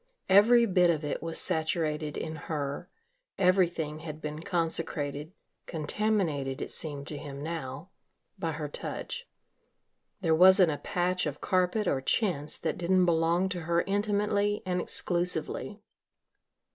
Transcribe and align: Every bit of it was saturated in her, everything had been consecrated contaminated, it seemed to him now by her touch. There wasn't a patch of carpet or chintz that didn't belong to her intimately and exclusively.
Every 0.29 0.65
bit 0.65 0.89
of 0.89 1.03
it 1.05 1.21
was 1.21 1.37
saturated 1.37 2.17
in 2.17 2.35
her, 2.49 2.89
everything 3.37 3.99
had 3.99 4.19
been 4.19 4.41
consecrated 4.41 5.31
contaminated, 5.67 6.59
it 6.59 6.71
seemed 6.71 7.05
to 7.05 7.19
him 7.19 7.43
now 7.43 7.91
by 8.39 8.53
her 8.53 8.67
touch. 8.67 9.27
There 10.21 10.33
wasn't 10.33 10.71
a 10.71 10.79
patch 10.79 11.27
of 11.27 11.39
carpet 11.39 11.87
or 11.87 12.01
chintz 12.01 12.57
that 12.57 12.79
didn't 12.79 13.05
belong 13.05 13.47
to 13.49 13.61
her 13.61 13.83
intimately 13.83 14.63
and 14.65 14.81
exclusively. 14.81 15.83